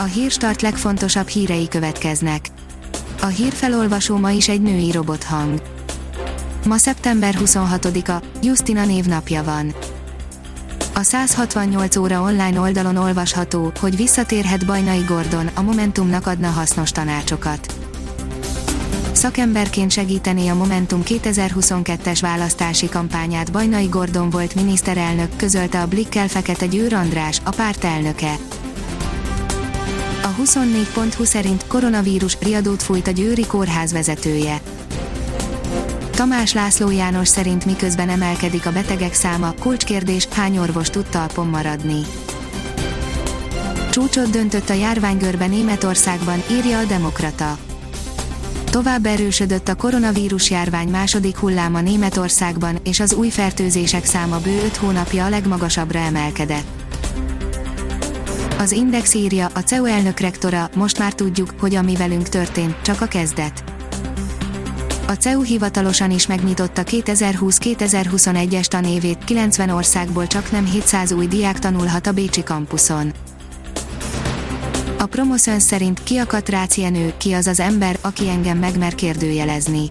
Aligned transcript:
A 0.00 0.04
hírstart 0.04 0.62
legfontosabb 0.62 1.28
hírei 1.28 1.68
következnek. 1.68 2.48
A 3.20 3.26
hírfelolvasó 3.26 4.16
ma 4.16 4.30
is 4.30 4.48
egy 4.48 4.62
női 4.62 4.90
robothang. 4.90 5.62
Ma 6.66 6.76
szeptember 6.76 7.34
26-a, 7.44 8.22
Justina 8.42 8.84
névnapja 8.84 9.42
van. 9.44 9.74
A 10.94 11.02
168 11.02 11.96
óra 11.96 12.20
online 12.20 12.60
oldalon 12.60 12.96
olvasható, 12.96 13.72
hogy 13.80 13.96
visszatérhet 13.96 14.66
Bajnai 14.66 15.02
Gordon, 15.06 15.50
a 15.54 15.62
Momentumnak 15.62 16.26
adna 16.26 16.48
hasznos 16.48 16.90
tanácsokat. 16.90 17.74
Szakemberként 19.12 19.90
segítené 19.90 20.48
a 20.48 20.54
Momentum 20.54 21.02
2022-es 21.04 22.18
választási 22.20 22.88
kampányát 22.88 23.52
Bajnai 23.52 23.86
Gordon 23.86 24.30
volt 24.30 24.54
miniszterelnök, 24.54 25.36
közölte 25.36 25.80
a 25.80 25.86
Blikkel 25.86 26.28
Fekete 26.28 26.66
Győr 26.66 26.94
András, 26.94 27.40
a 27.44 27.50
párt 27.50 27.84
elnöke. 27.84 28.34
A 30.28 30.34
24.20 30.42 31.24
szerint 31.24 31.66
koronavírus 31.66 32.36
riadót 32.40 32.82
fújt 32.82 33.06
a 33.06 33.10
Győri 33.10 33.46
kórház 33.46 33.92
vezetője. 33.92 34.60
Tamás 36.10 36.52
László 36.52 36.90
János 36.90 37.28
szerint 37.28 37.64
miközben 37.64 38.08
emelkedik 38.08 38.66
a 38.66 38.72
betegek 38.72 39.14
száma, 39.14 39.54
kulcskérdés, 39.60 40.28
hány 40.30 40.58
orvos 40.58 40.90
tud 40.90 41.04
talpon 41.04 41.46
maradni. 41.46 42.00
Csúcsot 43.90 44.30
döntött 44.30 44.68
a 44.68 44.72
járványgörbe 44.72 45.46
Németországban, 45.46 46.42
írja 46.50 46.78
a 46.78 46.84
Demokrata. 46.84 47.58
Tovább 48.70 49.06
erősödött 49.06 49.68
a 49.68 49.74
koronavírus 49.74 50.50
járvány 50.50 50.88
második 50.88 51.36
hulláma 51.36 51.80
Németországban, 51.80 52.78
és 52.84 53.00
az 53.00 53.14
új 53.14 53.28
fertőzések 53.28 54.04
száma 54.04 54.38
bő 54.38 54.62
5 54.64 54.76
hónapja 54.76 55.24
a 55.24 55.28
legmagasabbra 55.28 55.98
emelkedett. 55.98 56.87
Az 58.58 58.72
Index 58.72 59.14
írja, 59.14 59.48
a 59.54 59.58
CEU 59.58 59.84
elnök 59.84 60.20
rektora, 60.20 60.70
most 60.74 60.98
már 60.98 61.12
tudjuk, 61.12 61.54
hogy 61.60 61.74
ami 61.74 61.96
velünk 61.96 62.28
történt, 62.28 62.82
csak 62.82 63.00
a 63.00 63.06
kezdet. 63.06 63.64
A 65.06 65.12
CEU 65.12 65.42
hivatalosan 65.42 66.10
is 66.10 66.26
megnyitotta 66.26 66.82
2020-2021-es 66.84 68.64
tanévét, 68.64 69.24
90 69.24 69.70
országból 69.70 70.26
csak 70.26 70.50
nem 70.50 70.64
700 70.64 71.12
új 71.12 71.26
diák 71.26 71.58
tanulhat 71.58 72.06
a 72.06 72.12
Bécsi 72.12 72.42
kampuszon. 72.42 73.12
A 74.98 75.06
Promoszön 75.06 75.58
szerint 75.58 76.02
ki 76.02 76.16
a 76.16 76.26
katrácienő, 76.26 77.12
ki 77.16 77.32
az 77.32 77.46
az 77.46 77.60
ember, 77.60 77.98
aki 78.00 78.28
engem 78.28 78.58
megmer 78.58 78.94
kérdőjelezni. 78.94 79.88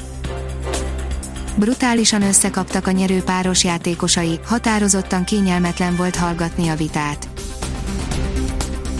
Brutálisan 1.55 2.21
összekaptak 2.21 2.87
a 2.87 2.91
nyerő 2.91 3.21
páros 3.21 3.63
játékosai, 3.63 4.39
határozottan 4.45 5.23
kényelmetlen 5.23 5.95
volt 5.95 6.15
hallgatni 6.15 6.67
a 6.67 6.75
vitát. 6.75 7.27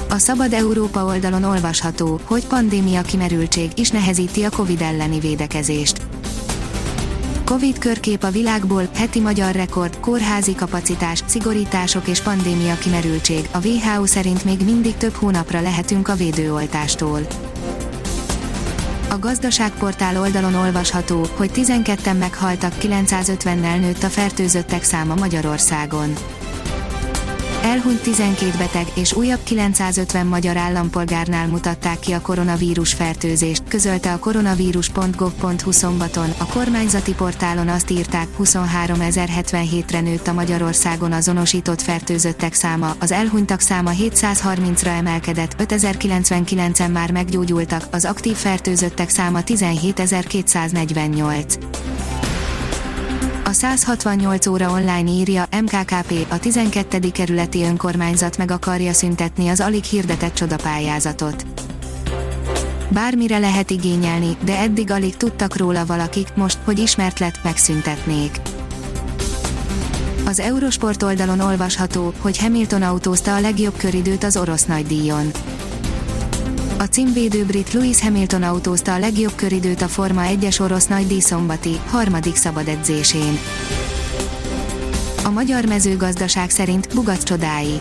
A 0.09 0.17
Szabad 0.17 0.53
Európa 0.53 1.05
oldalon 1.05 1.44
olvasható, 1.44 2.19
hogy 2.23 2.47
pandémia 2.47 3.02
kimerültség 3.02 3.72
is 3.75 3.89
nehezíti 3.89 4.44
a 4.44 4.49
Covid 4.49 4.81
elleni 4.81 5.19
védekezést. 5.19 6.02
Covid 7.44 7.77
körkép 7.77 8.23
a 8.23 8.30
világból, 8.30 8.89
heti 8.94 9.19
magyar 9.19 9.55
rekord, 9.55 9.99
kórházi 9.99 10.55
kapacitás, 10.55 11.23
szigorítások 11.25 12.08
és 12.08 12.22
pandémia 12.22 12.75
kimerültség. 12.75 13.49
A 13.52 13.67
WHO 13.67 14.05
szerint 14.05 14.45
még 14.45 14.61
mindig 14.66 14.97
több 14.97 15.14
hónapra 15.14 15.61
lehetünk 15.61 16.08
a 16.08 16.16
védőoltástól. 16.16 17.19
A 19.09 19.19
gazdaságportál 19.19 20.19
oldalon 20.19 20.55
olvasható, 20.55 21.27
hogy 21.36 21.52
12-en 21.53 22.17
meghaltak, 22.17 22.73
950-nel 22.81 23.80
nőtt 23.80 24.03
a 24.03 24.09
fertőzöttek 24.09 24.83
száma 24.83 25.16
Magyarországon. 25.16 26.14
Elhunyt 27.67 28.01
12 28.01 28.57
beteg 28.57 28.87
és 28.95 29.13
újabb 29.13 29.43
950 29.43 30.25
magyar 30.25 30.57
állampolgárnál 30.57 31.47
mutatták 31.47 31.99
ki 31.99 32.11
a 32.11 32.21
koronavírus 32.21 32.93
fertőzést, 32.93 33.63
közölte 33.67 34.13
a 34.13 34.19
koronavírus.gov.hu 34.19 35.71
szombaton. 35.71 36.29
A 36.37 36.45
kormányzati 36.45 37.13
portálon 37.13 37.67
azt 37.67 37.89
írták, 37.89 38.27
23.077-re 38.39 40.02
nőtt 40.02 40.27
a 40.27 40.33
Magyarországon 40.33 41.11
azonosított 41.11 41.81
fertőzöttek 41.81 42.53
száma, 42.53 42.95
az 42.99 43.11
elhunytak 43.11 43.59
száma 43.59 43.92
730-ra 43.93 44.97
emelkedett, 44.97 45.55
5099-en 45.58 46.92
már 46.92 47.11
meggyógyultak, 47.11 47.87
az 47.92 48.05
aktív 48.05 48.36
fertőzöttek 48.36 49.09
száma 49.09 49.39
17.248. 49.45 51.96
A 53.47 53.52
168 53.53 54.47
óra 54.47 54.71
online 54.71 55.09
írja, 55.09 55.45
MKKP, 55.61 56.25
a 56.30 56.39
12. 56.39 57.11
kerületi 57.11 57.63
önkormányzat 57.63 58.37
meg 58.37 58.52
akarja 58.52 58.93
szüntetni 58.93 59.47
az 59.47 59.59
alig 59.59 59.83
hirdetett 59.83 60.33
csodapályázatot. 60.33 61.45
Bármire 62.89 63.37
lehet 63.37 63.69
igényelni, 63.69 64.37
de 64.43 64.57
eddig 64.57 64.91
alig 64.91 65.17
tudtak 65.17 65.57
róla 65.57 65.86
valakik, 65.86 66.27
most, 66.36 66.57
hogy 66.63 66.80
ismert 66.80 67.19
lett, 67.19 67.43
megszüntetnék. 67.43 68.41
Az 70.25 70.39
Eurosport 70.39 71.03
oldalon 71.03 71.39
olvasható, 71.39 72.13
hogy 72.19 72.37
Hamilton 72.37 72.81
autózta 72.81 73.36
a 73.36 73.39
legjobb 73.39 73.77
köridőt 73.77 74.23
az 74.23 74.37
orosz 74.37 74.65
nagydíjon. 74.65 75.31
A 76.80 76.83
címvédő 76.83 77.45
brit 77.45 77.73
Lewis 77.73 78.02
Hamilton 78.02 78.43
autózta 78.43 78.93
a 78.93 78.99
legjobb 78.99 79.36
köridőt 79.36 79.82
a 79.82 79.88
Forma 79.88 80.21
1-es 80.26 80.61
orosz 80.61 80.88
nagy 80.88 81.21
szombati, 81.21 81.80
harmadik 81.88 82.36
szabad 82.36 82.67
edzésén. 82.67 83.38
A 85.23 85.30
magyar 85.30 85.66
mezőgazdaság 85.66 86.49
szerint 86.49 86.93
Bugac 86.93 87.23
csodái. 87.23 87.80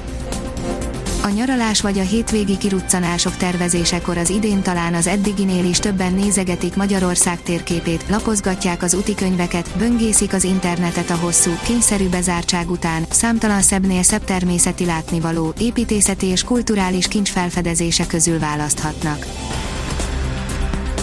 A 1.26 1.30
nyaralás 1.30 1.80
vagy 1.80 1.98
a 1.98 2.02
hétvégi 2.02 2.56
kiruccanások 2.56 3.36
tervezésekor 3.36 4.16
az 4.16 4.30
idén 4.30 4.62
talán 4.62 4.94
az 4.94 5.06
eddiginél 5.06 5.64
is 5.64 5.78
többen 5.78 6.12
nézegetik 6.12 6.76
Magyarország 6.76 7.42
térképét, 7.42 8.04
lapozgatják 8.08 8.82
az 8.82 8.94
utikönyveket, 8.94 9.70
böngészik 9.78 10.32
az 10.32 10.44
internetet 10.44 11.10
a 11.10 11.16
hosszú, 11.16 11.50
kényszerű 11.64 12.08
bezártság 12.08 12.70
után, 12.70 13.06
számtalan 13.10 13.62
szebbnél 13.62 14.02
szebb 14.02 14.24
természeti 14.24 14.84
látnivaló, 14.84 15.52
építészeti 15.58 16.26
és 16.26 16.42
kulturális 16.42 17.08
kincs 17.08 17.30
felfedezése 17.30 18.06
közül 18.06 18.38
választhatnak. 18.38 19.26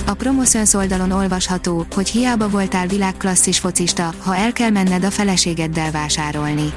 A 0.05 0.13
Promoszöns 0.13 0.73
oldalon 0.73 1.11
olvasható, 1.11 1.85
hogy 1.95 2.09
hiába 2.09 2.49
voltál 2.49 2.87
világklasszis 2.87 3.59
focista, 3.59 4.13
ha 4.19 4.35
el 4.35 4.53
kell 4.53 4.69
menned 4.69 5.03
a 5.03 5.11
feleségeddel 5.11 5.91
vásárolni 5.91 6.73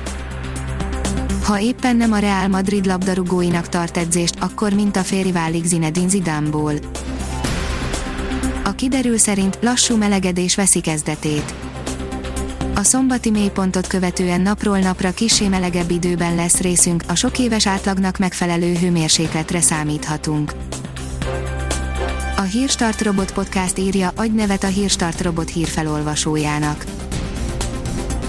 ha 1.47 1.61
éppen 1.61 1.97
nem 1.97 2.13
a 2.13 2.19
Real 2.19 2.49
Madrid 2.49 2.87
labdarúgóinak 2.87 3.69
tart 3.69 3.97
edzést, 3.97 4.35
akkor 4.41 4.73
mint 4.73 4.97
a 4.97 5.03
férj 5.03 5.31
válik 5.31 5.65
Zinedine 5.65 6.09
Zidane-ból. 6.09 6.73
A 8.65 8.75
kiderül 8.75 9.19
szerint 9.19 9.59
lassú 9.61 9.97
melegedés 9.97 10.55
veszi 10.55 10.81
kezdetét. 10.81 11.55
A 12.75 12.83
szombati 12.83 13.31
mélypontot 13.31 13.87
követően 13.87 14.41
napról 14.41 14.79
napra 14.79 15.11
kisé 15.11 15.49
melegebb 15.49 15.91
időben 15.91 16.35
lesz 16.35 16.61
részünk, 16.61 17.03
a 17.09 17.15
sok 17.15 17.39
éves 17.39 17.67
átlagnak 17.67 18.19
megfelelő 18.19 18.75
hőmérsékletre 18.75 19.61
számíthatunk. 19.61 20.53
A 22.37 22.43
Hírstart 22.43 23.03
Robot 23.03 23.33
Podcast 23.33 23.79
írja, 23.79 24.13
adj 24.17 24.37
nevet 24.37 24.65
a 24.65 24.69
Hírstart 24.69 25.21
Robot 25.21 25.51
hírfelolvasójának. 25.51 26.85